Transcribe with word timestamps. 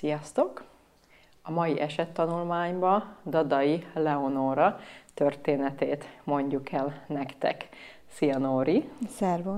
Sziasztok! 0.00 0.64
A 1.42 1.50
mai 1.50 1.80
esettanulmányba 1.80 3.04
Dadai 3.26 3.86
Leonora 3.94 4.78
történetét 5.14 6.04
mondjuk 6.24 6.72
el 6.72 7.04
nektek. 7.06 7.68
Szia 8.10 8.38
Nóri! 8.38 8.90
Szervo! 9.08 9.56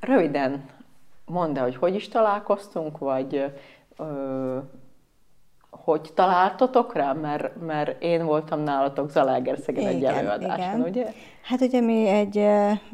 Röviden 0.00 0.64
mondd 1.26 1.56
el, 1.56 1.62
hogy 1.62 1.76
hogy 1.76 1.94
is 1.94 2.08
találkoztunk, 2.08 2.98
vagy 2.98 3.52
ö, 3.96 4.58
hogy 5.70 6.10
találtatok 6.14 6.94
rá, 6.94 7.12
mert, 7.12 7.60
mert 7.66 8.02
én 8.02 8.24
voltam 8.24 8.60
nálatok 8.60 9.10
Zalaegerszegen 9.10 9.86
egy 9.86 10.04
előadáson, 10.04 10.78
igen. 10.78 10.80
ugye? 10.80 11.12
Hát 11.42 11.60
ugye 11.60 11.80
mi 11.80 12.06
egy, 12.06 12.36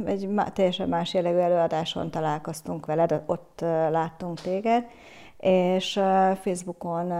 egy 0.04 0.28
teljesen 0.52 0.88
más 0.88 1.14
jellegű 1.14 1.38
előadáson 1.38 2.10
találkoztunk 2.10 2.86
veled, 2.86 3.22
ott 3.26 3.60
láttunk 3.90 4.40
téged, 4.40 4.86
és 5.44 5.92
Facebookon 6.40 7.12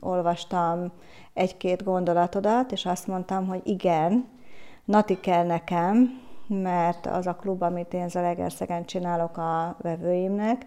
olvastam 0.00 0.92
egy-két 1.32 1.84
gondolatodat, 1.84 2.72
és 2.72 2.86
azt 2.86 3.06
mondtam, 3.06 3.46
hogy 3.46 3.60
igen, 3.64 4.28
Nati 4.84 5.20
kell 5.20 5.46
nekem, 5.46 6.20
mert 6.46 7.06
az 7.06 7.26
a 7.26 7.34
klub, 7.34 7.62
amit 7.62 7.94
én 7.94 8.08
Zalaegerszegen 8.08 8.84
csinálok 8.84 9.36
a 9.36 9.76
vevőimnek, 9.80 10.66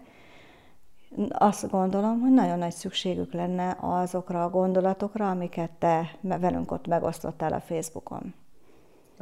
azt 1.28 1.70
gondolom, 1.70 2.20
hogy 2.20 2.32
nagyon 2.32 2.58
nagy 2.58 2.72
szükségük 2.72 3.32
lenne 3.32 3.76
azokra 3.80 4.44
a 4.44 4.50
gondolatokra, 4.50 5.30
amiket 5.30 5.70
te 5.70 6.10
velünk 6.20 6.72
ott 6.72 6.86
megosztottál 6.86 7.52
a 7.52 7.60
Facebookon. 7.60 8.34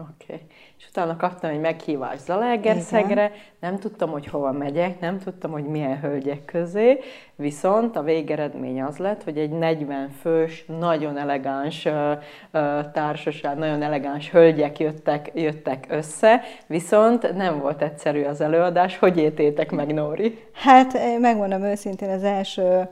Oké. 0.01 0.33
Okay. 0.33 0.47
És 0.79 0.87
utána 0.89 1.17
kaptam 1.17 1.51
egy 1.51 1.61
meghívást 1.61 2.25
Zalaegerszegre, 2.25 3.33
nem 3.61 3.79
tudtam, 3.79 4.11
hogy 4.11 4.27
hova 4.27 4.53
megyek, 4.53 5.01
nem 5.01 5.19
tudtam, 5.19 5.51
hogy 5.51 5.65
milyen 5.65 6.01
hölgyek 6.01 6.45
közé, 6.45 6.99
viszont 7.35 7.97
a 7.97 8.03
végeredmény 8.03 8.83
az 8.83 8.97
lett, 8.97 9.25
hogy 9.25 9.39
egy 9.39 9.51
40 9.51 10.11
fős, 10.11 10.65
nagyon 10.79 11.17
elegáns 11.17 11.85
uh, 11.85 11.93
társaság, 12.93 13.59
nagyon 13.59 13.83
elegáns 13.83 14.31
hölgyek 14.31 14.79
jöttek, 14.79 15.31
jöttek 15.35 15.87
össze, 15.89 16.43
viszont 16.67 17.35
nem 17.35 17.59
volt 17.61 17.83
egyszerű 17.83 18.23
az 18.23 18.41
előadás. 18.41 18.99
Hogy 18.99 19.17
értétek 19.17 19.71
meg, 19.71 19.95
Nóri? 19.95 20.45
Hát 20.53 21.19
megmondom 21.21 21.63
őszintén, 21.63 22.11
az 22.11 22.23
első 22.25 22.89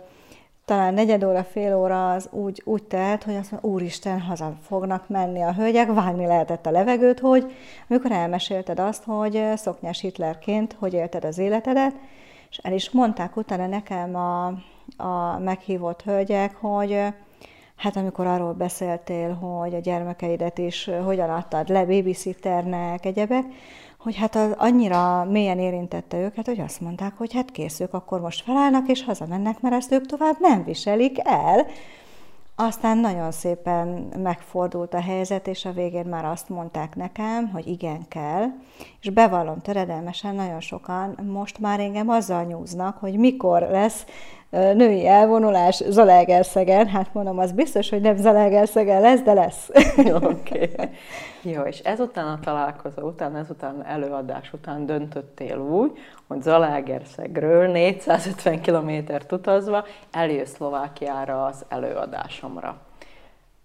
talán 0.67 0.95
negyed 0.95 1.25
óra, 1.25 1.45
fél 1.45 1.77
óra 1.77 2.12
az 2.12 2.28
úgy, 2.31 2.62
úgy 2.64 2.83
telt, 2.83 3.22
hogy 3.22 3.34
azt 3.34 3.50
mondja, 3.50 3.70
úristen, 3.70 4.20
haza 4.20 4.56
fognak 4.62 5.09
menni 5.09 5.42
a 5.42 5.53
hölgyek, 5.53 5.92
vágni 5.92 6.27
lehetett 6.27 6.67
a 6.67 6.70
levegőt, 6.70 7.20
hogy 7.20 7.53
amikor 7.89 8.12
elmesélted 8.12 8.78
azt, 8.78 9.05
hogy 9.05 9.42
szoknyás 9.56 10.00
Hitlerként 10.00 10.77
hogy 10.78 10.92
élted 10.92 11.25
az 11.25 11.39
életedet, 11.39 11.94
és 12.50 12.56
el 12.56 12.72
is 12.72 12.91
mondták 12.91 13.37
utána 13.37 13.67
nekem 13.67 14.14
a, 14.14 14.47
a 14.97 15.39
meghívott 15.39 16.03
hölgyek, 16.03 16.56
hogy 16.56 16.98
hát 17.77 17.97
amikor 17.97 18.27
arról 18.27 18.53
beszéltél, 18.53 19.34
hogy 19.34 19.75
a 19.75 19.81
gyermekeidet 19.81 20.59
is 20.59 20.91
hogyan 21.05 21.31
adtad 21.31 21.69
le 21.69 21.84
babysitternek, 21.84 23.05
egyebek, 23.05 23.44
hogy 24.06 24.16
hát 24.16 24.34
az 24.34 24.54
annyira 24.56 25.24
mélyen 25.24 25.58
érintette 25.58 26.16
őket, 26.16 26.46
hogy 26.46 26.60
azt 26.60 26.80
mondták, 26.80 27.12
hogy 27.16 27.32
hát 27.32 27.50
kész, 27.50 27.80
ők 27.80 27.94
akkor 27.94 28.20
most 28.20 28.42
felállnak 28.42 28.88
és 28.88 29.04
hazamennek, 29.04 29.60
mert 29.60 29.74
ezt 29.74 29.92
ők 29.92 30.06
tovább 30.06 30.36
nem 30.38 30.64
viselik 30.64 31.18
el. 31.24 31.66
Aztán 32.54 32.98
nagyon 32.98 33.32
szépen 33.32 33.86
megfordult 34.22 34.94
a 34.94 35.00
helyzet, 35.00 35.46
és 35.46 35.64
a 35.64 35.72
végén 35.72 36.04
már 36.04 36.24
azt 36.24 36.48
mondták 36.48 36.96
nekem, 36.96 37.48
hogy 37.48 37.66
igen 37.66 38.08
kell, 38.08 38.44
és 39.00 39.10
bevallom 39.10 39.60
töredelmesen, 39.60 40.34
nagyon 40.34 40.60
sokan 40.60 41.18
most 41.32 41.58
már 41.58 41.80
engem 41.80 42.08
azzal 42.08 42.44
nyúznak, 42.44 42.98
hogy 42.98 43.16
mikor 43.18 43.62
lesz 43.62 44.04
női 44.50 45.06
elvonulás 45.06 45.83
Zalaegerszegen. 45.89 46.89
Hát 46.89 47.14
mondom, 47.14 47.39
az 47.39 47.52
biztos, 47.52 47.91
hogy 47.91 48.00
nem 48.00 48.16
Zalaegerszegen 48.16 49.00
lesz, 49.00 49.22
de 49.22 49.33
lesz. 49.33 49.70
Oké. 50.22 50.70
Okay. 50.72 50.88
Jó, 51.42 51.62
és 51.62 51.78
ezután 51.78 52.27
a 52.27 52.41
találkozó 52.41 53.03
után, 53.03 53.37
ezután 53.37 53.84
előadás 53.84 54.53
után 54.53 54.87
döntöttél 54.87 55.59
úgy, 55.59 55.98
hogy 56.26 56.43
Zalaegerszegről 56.43 57.66
450 57.66 58.60
kilométert 58.60 59.32
utazva 59.32 59.84
eljössz 60.10 60.53
Szlovákiára 60.54 61.44
az 61.44 61.65
előadásomra. 61.69 62.81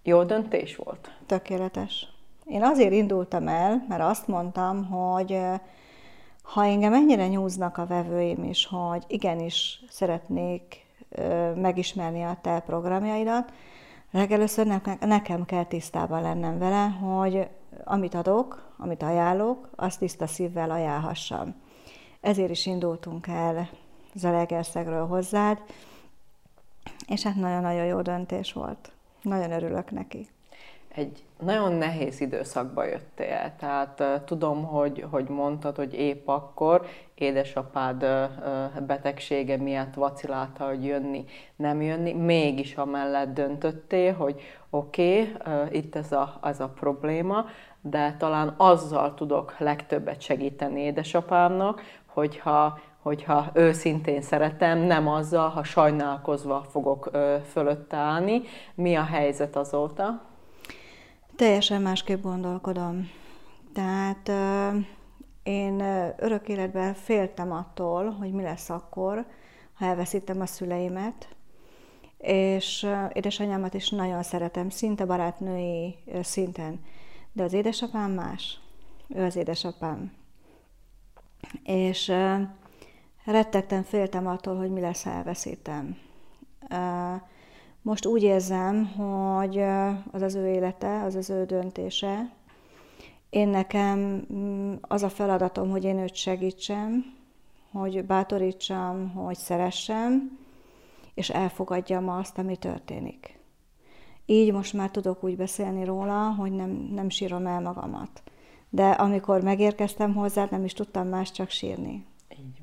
Jó 0.02 0.22
döntés 0.22 0.76
volt? 0.76 1.10
Tökéletes. 1.26 2.08
Én 2.44 2.62
azért 2.62 2.92
indultam 2.92 3.48
el, 3.48 3.84
mert 3.88 4.02
azt 4.02 4.26
mondtam, 4.26 4.84
hogy 4.84 5.38
ha 6.42 6.64
engem 6.64 6.92
ennyire 6.92 7.28
nyúznak 7.28 7.78
a 7.78 7.86
vevőim 7.86 8.44
is, 8.44 8.66
hogy 8.66 9.04
igenis 9.06 9.84
szeretnék 9.88 10.86
megismerni 11.54 12.22
a 12.22 12.38
te 12.42 12.60
programjaidat, 12.60 13.52
legelőször 14.10 14.80
nekem 15.00 15.44
kell 15.44 15.64
tisztában 15.64 16.22
lennem 16.22 16.58
vele, 16.58 16.86
hogy 16.86 17.48
amit 17.84 18.14
adok, 18.14 18.72
amit 18.78 19.02
ajánlok, 19.02 19.70
azt 19.76 19.98
tiszta 19.98 20.26
szívvel 20.26 20.70
ajánlhassam. 20.70 21.54
Ezért 22.20 22.50
is 22.50 22.66
indultunk 22.66 23.26
el 23.26 23.68
Zalegerszegről 24.14 25.06
hozzád, 25.06 25.62
és 27.06 27.22
hát 27.22 27.34
nagyon-nagyon 27.34 27.84
jó 27.84 28.00
döntés 28.00 28.52
volt. 28.52 28.92
Nagyon 29.22 29.52
örülök 29.52 29.90
neki 29.90 30.28
egy 30.94 31.24
nagyon 31.38 31.72
nehéz 31.72 32.20
időszakba 32.20 32.84
jöttél. 32.84 33.52
Tehát 33.58 34.22
tudom, 34.24 34.64
hogy, 34.64 35.04
hogy 35.10 35.28
mondtad, 35.28 35.76
hogy 35.76 35.94
épp 35.94 36.28
akkor 36.28 36.86
édesapád 37.14 38.06
betegsége 38.86 39.56
miatt 39.56 39.94
vacilálta, 39.94 40.64
hogy 40.64 40.84
jönni, 40.84 41.24
nem 41.56 41.82
jönni. 41.82 42.12
Mégis 42.12 42.76
amellett 42.76 43.34
döntöttél, 43.34 44.14
hogy 44.14 44.40
oké, 44.70 45.20
okay, 45.20 45.78
itt 45.78 45.96
ez 45.96 46.12
a, 46.12 46.38
ez 46.42 46.60
a 46.60 46.68
probléma, 46.68 47.44
de 47.80 48.16
talán 48.18 48.54
azzal 48.56 49.14
tudok 49.14 49.58
legtöbbet 49.58 50.20
segíteni 50.20 50.80
édesapámnak, 50.80 51.82
hogyha 52.06 52.78
hogyha 53.02 53.50
őszintén 53.52 54.20
szeretem, 54.22 54.78
nem 54.78 55.08
azzal, 55.08 55.48
ha 55.48 55.64
sajnálkozva 55.64 56.66
fogok 56.70 57.10
fölött 57.50 57.92
állni. 57.92 58.42
Mi 58.74 58.94
a 58.94 59.04
helyzet 59.04 59.56
azóta? 59.56 60.31
Teljesen 61.42 61.82
másképp 61.82 62.22
gondolkodom. 62.22 63.10
Tehát 63.72 64.30
én 65.42 65.80
örök 66.16 66.48
életben 66.48 66.94
féltem 66.94 67.52
attól, 67.52 68.10
hogy 68.10 68.32
mi 68.32 68.42
lesz 68.42 68.70
akkor, 68.70 69.26
ha 69.72 69.84
elveszítem 69.84 70.40
a 70.40 70.46
szüleimet, 70.46 71.28
és 72.18 72.86
édesanyámat 73.12 73.74
is 73.74 73.90
nagyon 73.90 74.22
szeretem, 74.22 74.68
szinte 74.68 75.04
barátnői 75.04 75.96
szinten. 76.20 76.80
De 77.32 77.42
az 77.42 77.52
édesapám 77.52 78.10
más. 78.10 78.60
Ő 79.08 79.24
az 79.24 79.36
édesapám. 79.36 80.12
És 81.62 82.12
rettegtem, 83.24 83.82
féltem 83.82 84.26
attól, 84.26 84.56
hogy 84.56 84.70
mi 84.70 84.80
lesz, 84.80 85.02
ha 85.02 85.10
elveszítem. 85.10 85.96
Most 87.82 88.06
úgy 88.06 88.22
érzem, 88.22 88.86
hogy 88.86 89.58
az 90.12 90.22
az 90.22 90.34
ő 90.34 90.46
élete, 90.46 91.02
az 91.02 91.14
az 91.14 91.30
ő 91.30 91.44
döntése. 91.44 92.32
Én 93.30 93.48
nekem 93.48 94.26
mm, 94.32 94.72
az 94.80 95.02
a 95.02 95.08
feladatom, 95.08 95.70
hogy 95.70 95.84
én 95.84 95.98
őt 95.98 96.14
segítsem, 96.14 97.14
hogy 97.72 98.04
bátorítsam, 98.04 99.10
hogy 99.10 99.36
szeressem, 99.36 100.38
és 101.14 101.30
elfogadjam 101.30 102.08
azt, 102.08 102.38
ami 102.38 102.56
történik. 102.56 103.38
Így 104.26 104.52
most 104.52 104.72
már 104.72 104.90
tudok 104.90 105.24
úgy 105.24 105.36
beszélni 105.36 105.84
róla, 105.84 106.34
hogy 106.34 106.52
nem, 106.52 106.70
nem 106.70 107.08
sírom 107.08 107.46
el 107.46 107.60
magamat. 107.60 108.22
De 108.70 108.90
amikor 108.90 109.42
megérkeztem 109.42 110.14
hozzá, 110.14 110.46
nem 110.50 110.64
is 110.64 110.72
tudtam 110.72 111.08
más 111.08 111.30
csak 111.30 111.50
sírni. 111.50 112.06
Így 112.30 112.61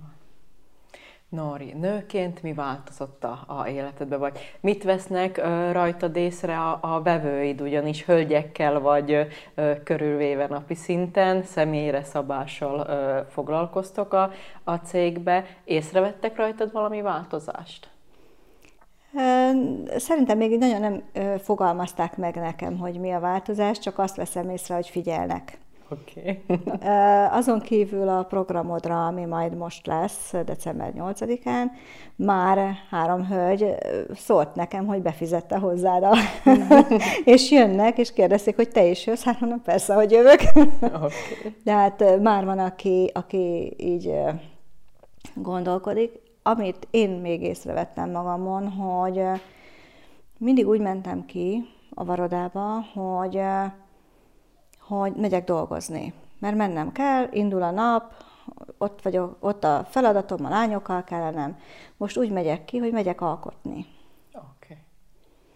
Nori, 1.29 1.73
nőként 1.73 2.43
mi 2.43 2.53
változott 2.53 3.23
a, 3.23 3.43
a 3.47 3.67
életedbe, 3.67 4.17
vagy 4.17 4.57
mit 4.59 4.83
vesznek 4.83 5.37
ö, 5.37 5.71
rajtad 5.71 6.15
észre 6.15 6.59
a, 6.59 6.79
a 6.81 7.01
vevőid, 7.01 7.61
ugyanis 7.61 8.05
hölgyekkel 8.05 8.79
vagy 8.79 9.27
ö, 9.55 9.83
körülvéve 9.83 10.47
napi 10.47 10.75
szinten, 10.75 11.43
személyre 11.43 12.03
szabással 12.03 12.85
ö, 12.87 13.19
foglalkoztok 13.31 14.13
a, 14.13 14.31
a 14.63 14.75
cégbe. 14.75 15.45
Észrevettek 15.63 16.35
rajtad 16.37 16.71
valami 16.71 17.01
változást? 17.01 17.89
Szerintem 19.97 20.37
még 20.37 20.57
nagyon 20.57 20.79
nem 20.79 21.03
fogalmazták 21.39 22.17
meg 22.17 22.35
nekem, 22.35 22.77
hogy 22.77 22.99
mi 22.99 23.11
a 23.11 23.19
változás, 23.19 23.79
csak 23.79 23.99
azt 23.99 24.15
veszem 24.15 24.49
észre, 24.49 24.75
hogy 24.75 24.89
figyelnek. 24.89 25.57
Okay. 25.91 26.43
Azon 27.31 27.59
kívül 27.59 28.09
a 28.09 28.23
programodra, 28.23 29.07
ami 29.07 29.25
majd 29.25 29.57
most 29.57 29.87
lesz, 29.87 30.33
december 30.45 30.93
8-án, 30.97 31.65
már 32.15 32.73
három 32.89 33.25
hölgy 33.25 33.75
szólt 34.13 34.55
nekem, 34.55 34.85
hogy 34.85 35.01
befizette 35.01 35.57
hozzád, 35.57 36.03
a... 36.03 36.15
és 37.23 37.51
jönnek, 37.51 37.97
és 37.97 38.13
kérdezik, 38.13 38.55
hogy 38.55 38.69
te 38.69 38.85
is 38.85 39.05
jössz. 39.05 39.23
Hát 39.23 39.39
mondom, 39.39 39.61
persze, 39.61 39.93
hogy 39.93 40.11
jövök. 40.11 40.41
Okay. 40.81 41.55
De 41.63 41.73
hát 41.73 42.19
már 42.21 42.45
van, 42.45 42.59
aki, 42.59 43.11
aki 43.13 43.75
így 43.77 44.13
gondolkodik. 45.33 46.11
amit 46.43 46.87
én 46.91 47.09
még 47.09 47.41
észrevettem 47.41 48.11
magamon, 48.11 48.69
hogy 48.69 49.21
mindig 50.37 50.67
úgy 50.67 50.79
mentem 50.79 51.25
ki 51.25 51.65
a 51.93 52.05
varodába, 52.05 52.85
hogy, 52.93 53.39
hogy 54.89 55.13
megyek 55.15 55.43
dolgozni. 55.43 56.13
Mert 56.39 56.55
mennem 56.55 56.91
kell, 56.91 57.27
indul 57.31 57.61
a 57.61 57.71
nap, 57.71 58.13
ott 58.77 59.01
vagyok, 59.01 59.37
ott 59.39 59.63
a 59.63 59.87
feladatom, 59.89 60.45
a 60.45 60.49
lányokkal 60.49 61.03
kellenem. 61.03 61.57
Most 61.97 62.17
úgy 62.17 62.31
megyek 62.31 62.65
ki, 62.65 62.77
hogy 62.77 62.91
megyek 62.91 63.21
alkotni. 63.21 63.85
Oké. 64.33 64.47
Okay. 64.63 64.77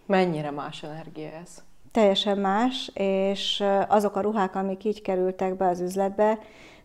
Mennyire 0.06 0.50
más 0.50 0.82
energia 0.82 1.30
ez? 1.30 1.62
Teljesen 1.90 2.38
más, 2.38 2.90
és 2.94 3.64
azok 3.88 4.16
a 4.16 4.20
ruhák, 4.20 4.54
amik 4.54 4.84
így 4.84 5.02
kerültek 5.02 5.56
be 5.56 5.68
az 5.68 5.80
üzletbe, 5.80 6.38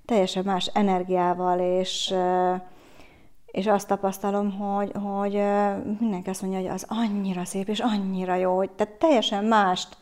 teljesen 0.05 0.43
más 0.43 0.71
energiával, 0.73 1.59
és, 1.59 2.13
és 3.45 3.67
azt 3.67 3.87
tapasztalom, 3.87 4.51
hogy, 4.51 4.91
hogy 5.03 5.33
mindenki 5.99 6.29
azt 6.29 6.41
mondja, 6.41 6.59
hogy 6.59 6.69
az 6.69 6.85
annyira 6.87 7.45
szép, 7.45 7.67
és 7.67 7.79
annyira 7.79 8.35
jó, 8.35 8.55
hogy 8.55 8.69
tehát 8.69 8.93
teljesen 8.93 9.45
mást 9.45 9.97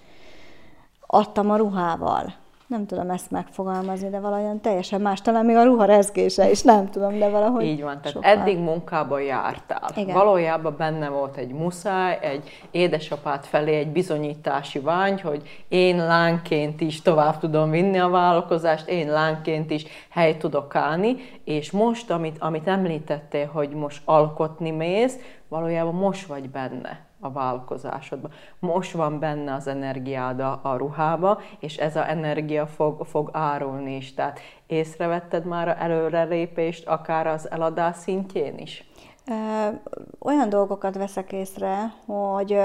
adtam 1.07 1.51
a 1.51 1.56
ruhával 1.56 2.33
nem 2.68 2.86
tudom 2.86 3.09
ezt 3.09 3.31
megfogalmazni, 3.31 4.09
de 4.09 4.19
valahogyan 4.19 4.62
teljesen 4.62 5.01
más, 5.01 5.21
talán 5.21 5.45
még 5.45 5.56
a 5.56 5.63
ruha 5.63 5.86
rezgése 5.86 6.50
is, 6.50 6.62
nem 6.62 6.89
tudom, 6.89 7.19
de 7.19 7.30
valahogy 7.30 7.63
Így 7.63 7.81
van, 7.81 7.98
tehát 7.98 8.12
sokkal. 8.12 8.31
eddig 8.31 8.57
munkába 8.57 9.19
jártál. 9.19 9.89
Igen. 9.95 10.15
Valójában 10.15 10.75
benne 10.77 11.09
volt 11.09 11.38
egy 11.38 11.51
muszáj, 11.51 12.19
egy 12.21 12.68
édesapát 12.71 13.45
felé 13.45 13.75
egy 13.75 13.88
bizonyítási 13.88 14.80
vágy, 14.80 15.21
hogy 15.21 15.63
én 15.68 15.98
lánként 15.98 16.81
is 16.81 17.01
tovább 17.01 17.39
tudom 17.39 17.69
vinni 17.69 18.00
a 18.00 18.09
vállalkozást, 18.09 18.88
én 18.88 19.09
lánként 19.09 19.71
is 19.71 19.86
hely 20.09 20.38
tudok 20.38 20.75
állni, 20.75 21.15
és 21.44 21.71
most, 21.71 22.12
amit, 22.12 22.38
amit 22.39 22.68
említettél, 22.68 23.50
hogy 23.54 23.69
most 23.69 24.01
alkotni 24.06 24.71
mész, 24.71 25.18
valójában 25.48 25.95
most 25.95 26.27
vagy 26.27 26.50
benne 26.50 27.06
a 27.27 27.31
vállalkozásodban. 27.31 28.31
Most 28.59 28.91
van 28.91 29.19
benne 29.19 29.53
az 29.53 29.68
energiád 29.68 30.39
a, 30.39 30.59
a 30.63 30.75
ruhába, 30.75 31.41
és 31.59 31.77
ez 31.77 31.95
a 31.95 32.09
energia 32.09 32.68
fog, 32.68 33.06
fog 33.06 33.29
árulni 33.33 33.95
is. 33.95 34.13
Tehát 34.13 34.39
észrevetted 34.68 35.45
már 35.45 35.68
a 35.68 35.81
előrelépést 35.81 36.88
akár 36.88 37.27
az 37.27 37.51
eladás 37.51 37.95
szintjén 37.95 38.57
is? 38.57 38.89
Olyan 40.19 40.50
dolgokat 40.50 40.95
veszek 40.95 41.31
észre, 41.31 41.94
hogy 42.06 42.59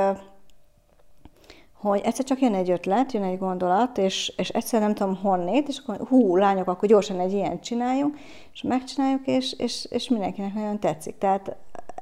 hogy 1.82 2.00
egyszer 2.04 2.24
csak 2.24 2.40
jön 2.40 2.54
egy 2.54 2.70
ötlet, 2.70 3.12
jön 3.12 3.22
egy 3.22 3.38
gondolat, 3.38 3.98
és, 3.98 4.32
és 4.36 4.48
egyszer 4.48 4.80
nem 4.80 4.94
tudom 4.94 5.16
honnét, 5.16 5.68
és 5.68 5.82
akkor 5.84 6.06
hú, 6.08 6.36
lányok, 6.36 6.68
akkor 6.68 6.88
gyorsan 6.88 7.20
egy 7.20 7.32
ilyen 7.32 7.60
csináljunk, 7.60 8.18
és 8.52 8.62
megcsináljuk, 8.62 9.26
és, 9.26 9.52
és, 9.52 9.86
és 9.90 10.08
mindenkinek 10.08 10.54
nagyon 10.54 10.78
tetszik. 10.78 11.18
Tehát 11.18 11.56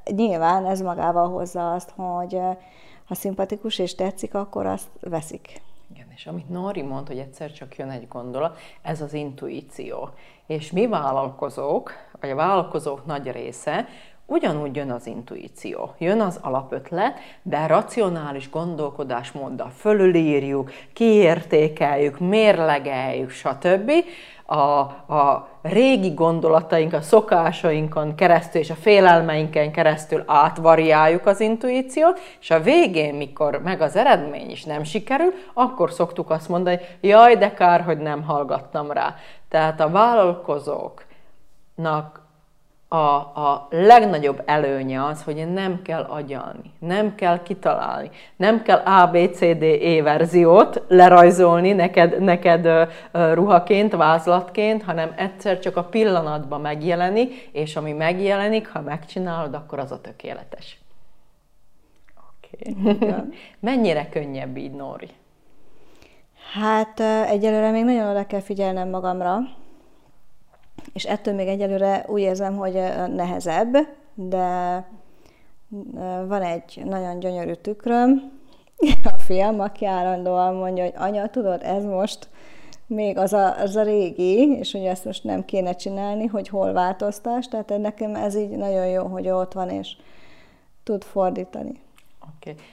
nyilván 0.05 0.65
ez 0.65 0.81
magával 0.81 1.29
hozza 1.29 1.73
azt, 1.73 1.93
hogy 1.95 2.39
ha 3.05 3.15
szimpatikus 3.15 3.79
és 3.79 3.95
tetszik, 3.95 4.33
akkor 4.33 4.65
azt 4.65 4.87
veszik. 4.99 5.61
Igen, 5.93 6.07
és 6.15 6.27
amit 6.27 6.49
Nori 6.49 6.81
mond, 6.81 7.07
hogy 7.07 7.17
egyszer 7.17 7.51
csak 7.51 7.75
jön 7.75 7.89
egy 7.89 8.07
gondolat, 8.07 8.57
ez 8.81 9.01
az 9.01 9.13
intuíció. 9.13 10.09
És 10.45 10.71
mi 10.71 10.87
vállalkozók, 10.87 11.91
vagy 12.19 12.29
a 12.29 12.35
vállalkozók 12.35 13.05
nagy 13.05 13.31
része, 13.31 13.87
ugyanúgy 14.31 14.75
jön 14.75 14.91
az 14.91 15.07
intuíció, 15.07 15.93
jön 15.97 16.21
az 16.21 16.39
alapötlet, 16.41 17.19
de 17.43 17.67
racionális 17.67 18.49
gondolkodásmóddal 18.49 19.71
fölülírjuk, 19.77 20.71
kiértékeljük, 20.93 22.19
mérlegeljük, 22.19 23.29
stb 23.29 23.91
a, 24.45 24.55
a 24.55 25.49
régi 25.61 26.13
gondolataink, 26.13 26.93
a 26.93 27.01
szokásainkon 27.01 28.15
keresztül 28.15 28.61
és 28.61 28.69
a 28.69 28.75
félelmeinken 28.75 29.71
keresztül 29.71 30.23
átvariáljuk 30.25 31.25
az 31.25 31.39
intuíciót, 31.39 32.19
és 32.39 32.51
a 32.51 32.61
végén, 32.61 33.15
mikor 33.15 33.61
meg 33.63 33.81
az 33.81 33.95
eredmény 33.95 34.49
is 34.49 34.63
nem 34.63 34.83
sikerül, 34.83 35.33
akkor 35.53 35.91
szoktuk 35.91 36.29
azt 36.29 36.49
mondani, 36.49 36.79
jaj, 37.01 37.35
de 37.35 37.53
kár, 37.53 37.81
hogy 37.81 37.97
nem 37.97 38.23
hallgattam 38.23 38.91
rá. 38.91 39.15
Tehát 39.49 39.79
a 39.79 39.89
vállalkozóknak 39.89 42.20
a, 42.93 43.15
a 43.41 43.67
legnagyobb 43.69 44.41
előnye 44.45 45.03
az, 45.03 45.23
hogy 45.23 45.51
nem 45.53 45.81
kell 45.81 46.03
agyalni, 46.03 46.71
nem 46.79 47.15
kell 47.15 47.43
kitalálni, 47.43 48.09
nem 48.35 48.61
kell 48.61 48.77
A, 48.77 49.07
B, 49.07 49.31
C, 49.33 49.39
D, 49.39 49.63
E 49.63 50.01
verziót 50.01 50.81
lerajzolni 50.87 51.71
neked, 51.71 52.21
neked 52.21 52.65
uh, 52.65 53.33
ruhaként, 53.33 53.95
vázlatként, 53.95 54.83
hanem 54.83 55.13
egyszer 55.15 55.59
csak 55.59 55.77
a 55.77 55.83
pillanatban 55.83 56.61
megjelenik, 56.61 57.49
és 57.51 57.75
ami 57.75 57.91
megjelenik, 57.91 58.67
ha 58.67 58.81
megcsinálod, 58.81 59.53
akkor 59.53 59.79
az 59.79 59.91
a 59.91 60.01
tökéletes. 60.01 60.79
Oké. 62.37 62.75
Okay. 62.83 63.21
Mennyire 63.59 64.09
könnyebb 64.09 64.57
így, 64.57 64.71
Nóri? 64.73 65.09
Hát 66.53 66.99
egyelőre 67.29 67.71
még 67.71 67.83
nagyon 67.83 68.09
oda 68.09 68.25
kell 68.25 68.41
figyelnem 68.41 68.89
magamra, 68.89 69.39
és 70.93 71.03
ettől 71.03 71.33
még 71.33 71.47
egyelőre 71.47 72.05
úgy 72.07 72.21
érzem, 72.21 72.57
hogy 72.57 72.73
nehezebb, 73.15 73.77
de 74.13 74.85
van 76.27 76.41
egy 76.41 76.81
nagyon 76.85 77.19
gyönyörű 77.19 77.53
tükröm, 77.53 78.39
a 79.03 79.19
fiam, 79.19 79.59
aki 79.59 79.85
állandóan 79.85 80.55
mondja, 80.55 80.83
hogy 80.83 80.93
anya, 80.95 81.29
tudod, 81.29 81.61
ez 81.63 81.83
most 81.83 82.29
még 82.87 83.17
az 83.17 83.33
a, 83.33 83.57
az 83.57 83.75
a 83.75 83.83
régi, 83.83 84.57
és 84.57 84.71
hogy 84.71 84.85
ezt 84.85 85.05
most 85.05 85.23
nem 85.23 85.45
kéne 85.45 85.75
csinálni, 85.75 86.25
hogy 86.25 86.47
hol 86.47 86.73
változtás, 86.73 87.47
tehát 87.47 87.77
nekem 87.77 88.15
ez 88.15 88.35
így 88.35 88.49
nagyon 88.49 88.87
jó, 88.87 89.05
hogy 89.05 89.29
ott 89.29 89.53
van, 89.53 89.69
és 89.69 89.95
tud 90.83 91.03
fordítani. 91.03 91.81
Oké. 92.37 92.49
Okay. 92.49 92.63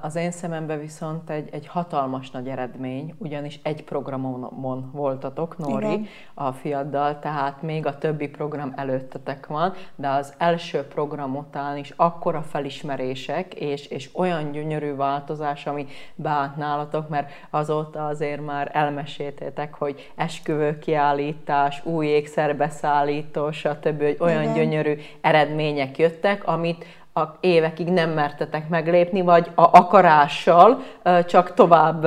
Az 0.00 0.16
én 0.16 0.30
szememben 0.30 0.80
viszont 0.80 1.30
egy, 1.30 1.48
egy 1.52 1.66
hatalmas 1.66 2.30
nagy 2.30 2.48
eredmény, 2.48 3.14
ugyanis 3.18 3.60
egy 3.62 3.84
programon 3.84 4.90
voltatok, 4.92 5.58
Nóri, 5.58 5.86
Igen. 5.86 6.06
a 6.34 6.52
fiaddal, 6.52 7.18
tehát 7.18 7.62
még 7.62 7.86
a 7.86 7.98
többi 7.98 8.28
program 8.28 8.72
előttetek 8.76 9.46
van, 9.46 9.72
de 9.96 10.08
az 10.08 10.34
első 10.38 10.82
program 10.82 11.36
után 11.36 11.76
is 11.76 11.92
akkora 11.96 12.42
felismerések, 12.42 13.54
és, 13.54 13.86
és 13.86 14.10
olyan 14.14 14.50
gyönyörű 14.50 14.94
változás, 14.94 15.66
ami 15.66 15.86
beállt 16.14 16.56
nálatok, 16.56 17.08
mert 17.08 17.30
azóta 17.50 18.06
azért 18.06 18.44
már 18.44 18.70
elmeséltétek, 18.72 19.74
hogy 19.74 20.12
esküvő 20.14 20.78
kiállítás, 20.78 21.84
új 21.84 22.06
ékszerbeszállító, 22.06 23.50
stb., 23.50 24.02
hogy 24.02 24.16
olyan 24.20 24.42
Igen. 24.42 24.54
gyönyörű 24.54 24.94
eredmények 25.20 25.98
jöttek, 25.98 26.46
amit 26.46 26.84
évekig 27.40 27.88
nem 27.88 28.10
mertetek 28.10 28.68
meglépni, 28.68 29.22
vagy 29.22 29.50
a 29.54 29.62
akarással 29.62 30.80
csak 31.26 31.54
tovább 31.54 32.02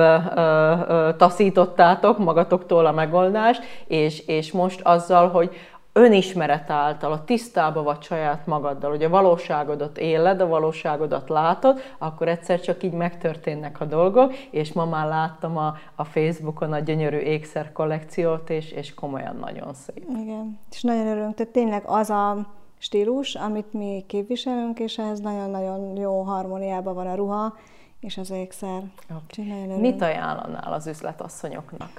taszítottátok 1.16 2.18
magatoktól 2.18 2.86
a 2.86 2.92
megoldást, 2.92 3.62
és, 3.86 4.26
és 4.26 4.52
most 4.52 4.80
azzal, 4.82 5.28
hogy 5.28 5.50
önismeret 5.96 6.70
által, 6.70 7.12
a 7.12 7.24
tisztába 7.24 7.82
vagy 7.82 8.02
saját 8.02 8.46
magaddal, 8.46 8.90
hogy 8.90 9.02
a 9.02 9.08
valóságodat 9.08 9.98
éled, 9.98 10.40
a 10.40 10.46
valóságodat 10.46 11.28
látod, 11.28 11.80
akkor 11.98 12.28
egyszer 12.28 12.60
csak 12.60 12.82
így 12.82 12.92
megtörténnek 12.92 13.80
a 13.80 13.84
dolgok, 13.84 14.34
és 14.34 14.72
ma 14.72 14.84
már 14.84 15.06
láttam 15.06 15.56
a, 15.56 15.74
a 15.94 16.04
Facebookon 16.04 16.72
a 16.72 16.78
gyönyörű 16.78 17.16
ékszer 17.16 17.72
kollekciót, 17.72 18.50
és, 18.50 18.70
és 18.70 18.94
komolyan 18.94 19.36
nagyon 19.36 19.74
szép. 19.74 20.04
Igen, 20.20 20.58
és 20.70 20.82
nagyon 20.82 21.06
örülünk, 21.06 21.34
tehát 21.34 21.52
tényleg 21.52 21.82
az 21.86 22.10
a 22.10 22.36
stílus, 22.84 23.34
amit 23.34 23.72
mi 23.72 24.04
képviselünk, 24.06 24.78
és 24.78 24.98
ez 24.98 25.20
nagyon-nagyon 25.20 25.96
jó 25.96 26.22
harmóniában 26.22 26.94
van 26.94 27.06
a 27.06 27.14
ruha 27.14 27.56
és 28.00 28.16
az 28.16 28.30
ékszer. 28.30 28.82
Okay. 29.10 29.78
Mit 29.80 30.02
ajánlanál 30.02 30.72
az 30.72 30.86
üzletasszonyoknak 30.86 31.90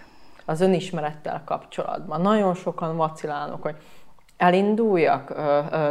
az 0.45 0.61
önismerettel 0.61 1.41
kapcsolatban? 1.45 2.21
Nagyon 2.21 2.53
sokan 2.53 2.95
vacilálnak, 2.97 3.61
hogy 3.61 3.75
elinduljak, 4.37 5.35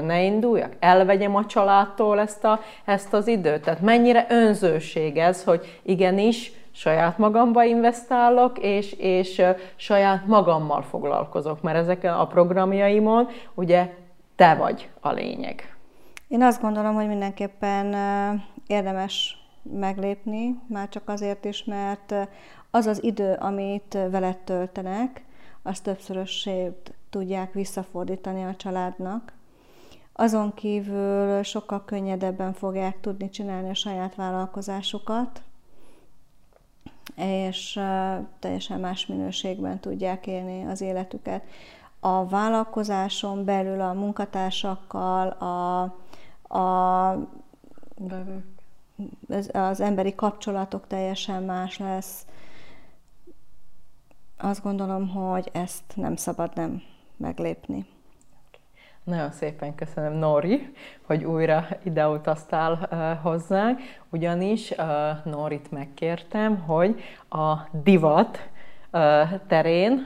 ne 0.02 0.22
induljak, 0.22 0.76
elvegyem 0.78 1.36
a 1.36 1.46
családtól 1.46 2.20
ezt, 2.20 2.44
a, 2.44 2.60
ezt 2.84 3.12
az 3.12 3.26
időt. 3.26 3.62
Tehát 3.62 3.80
mennyire 3.80 4.26
önzőség 4.28 5.16
ez, 5.18 5.44
hogy 5.44 5.80
igenis, 5.82 6.52
saját 6.72 7.18
magamba 7.18 7.64
investálok, 7.64 8.58
és, 8.58 8.92
és 8.92 9.42
saját 9.76 10.26
magammal 10.26 10.82
foglalkozok, 10.82 11.62
mert 11.62 11.78
ezeken 11.78 12.14
a 12.14 12.26
programjaimon 12.26 13.28
ugye 13.54 14.02
te 14.37 14.55
vagy 14.55 14.91
a 15.00 15.12
lényeg. 15.12 15.76
Én 16.29 16.43
azt 16.43 16.61
gondolom, 16.61 16.95
hogy 16.95 17.07
mindenképpen 17.07 17.95
érdemes 18.67 19.38
meglépni, 19.62 20.61
már 20.67 20.88
csak 20.88 21.09
azért 21.09 21.45
is, 21.45 21.64
mert 21.64 22.14
az 22.71 22.87
az 22.87 23.03
idő, 23.03 23.33
amit 23.33 23.99
veled 24.11 24.37
töltenek, 24.37 25.25
azt 25.62 25.83
többszörösét 25.83 26.93
tudják 27.11 27.53
visszafordítani 27.53 28.45
a 28.45 28.57
családnak. 28.57 29.33
Azon 30.12 30.55
kívül 30.55 31.43
sokkal 31.43 31.85
könnyedebben 31.85 32.53
fogják 32.53 33.00
tudni 33.00 33.31
csinálni 33.31 33.71
a 33.71 33.75
saját 33.75 34.14
vállalkozásukat, 34.14 35.43
és 37.17 37.81
teljesen 38.38 38.81
más 38.81 39.07
minőségben 39.07 39.81
tudják 39.81 40.26
élni 40.26 40.64
az 40.64 40.81
életüket 40.81 41.43
a 42.04 42.26
vállalkozáson 42.26 43.44
belül 43.44 43.80
a 43.80 43.92
munkatársakkal, 43.92 45.28
a 45.28 45.94
a, 46.54 47.11
az, 49.28 49.50
az 49.52 49.80
emberi 49.80 50.14
kapcsolatok 50.14 50.87
teljesen 50.87 51.42
más 51.42 51.78
lesz. 51.78 52.26
Azt 54.38 54.62
gondolom, 54.62 55.08
hogy 55.08 55.50
ezt 55.52 55.82
nem 55.94 56.16
szabad 56.16 56.50
nem 56.54 56.82
meglépni. 57.16 57.87
Nagyon 59.04 59.30
szépen 59.30 59.75
köszönöm, 59.75 60.12
Nori, 60.12 60.73
hogy 61.02 61.25
újra 61.25 61.66
ide 61.82 62.08
utaztál 62.08 62.88
uh, 62.90 63.23
hozzánk, 63.23 63.80
ugyanis 64.11 64.70
uh, 64.70 65.25
Norit 65.25 65.70
megkértem, 65.70 66.58
hogy 66.58 67.00
a 67.28 67.54
divat 67.73 68.49
terén 69.46 70.04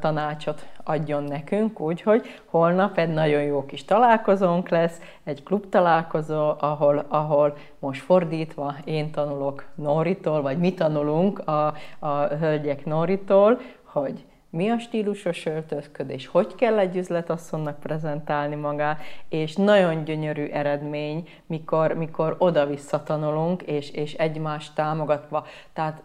tanácsot 0.00 0.66
adjon 0.88 1.22
nekünk, 1.22 1.80
úgyhogy 1.80 2.40
holnap 2.44 2.98
egy 2.98 3.12
nagyon 3.12 3.42
jó 3.42 3.66
kis 3.66 3.84
találkozónk 3.84 4.68
lesz, 4.68 5.00
egy 5.24 5.42
klub 5.42 5.68
találkozó, 5.68 6.52
ahol, 6.58 7.04
ahol 7.08 7.56
most 7.78 8.02
fordítva 8.02 8.74
én 8.84 9.10
tanulok 9.10 9.64
Noritól, 9.74 10.42
vagy 10.42 10.58
mi 10.58 10.74
tanulunk 10.74 11.38
a, 11.38 11.74
a 11.98 12.26
hölgyek 12.26 12.84
Noritól, 12.84 13.60
hogy 13.82 14.24
mi 14.50 14.68
a 14.68 14.78
stílusos 14.78 15.46
öltözködés, 15.46 16.26
hogy 16.26 16.54
kell 16.54 16.78
egy 16.78 16.96
üzletasszonynak 16.96 17.80
prezentálni 17.80 18.54
magát, 18.54 19.00
és 19.28 19.56
nagyon 19.56 20.04
gyönyörű 20.04 20.46
eredmény, 20.46 21.28
mikor, 21.46 21.92
mikor 21.92 22.36
oda-vissza 22.38 23.02
tanulunk, 23.02 23.62
és, 23.62 23.90
és 23.90 24.14
egymást 24.14 24.74
támogatva. 24.74 25.46
Tehát 25.72 26.02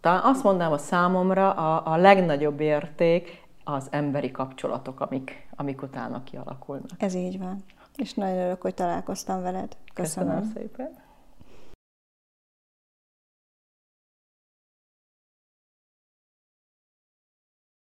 talán 0.00 0.20
azt 0.24 0.44
mondanám, 0.44 0.72
a 0.72 0.78
számomra 0.78 1.50
a, 1.50 1.92
a 1.92 1.96
legnagyobb 1.96 2.60
érték 2.60 3.41
az 3.64 3.88
emberi 3.90 4.30
kapcsolatok, 4.30 5.00
amik, 5.00 5.48
amik 5.56 5.82
utána 5.82 6.22
kialakulnak. 6.22 6.90
Ez 6.98 7.14
így 7.14 7.38
van. 7.38 7.64
És 7.96 8.14
nagyon 8.14 8.36
örülök, 8.38 8.62
hogy 8.62 8.74
találkoztam 8.74 9.42
veled. 9.42 9.76
Köszönöm, 9.94 10.34
Köszönöm 10.34 10.52
szépen. 10.54 10.90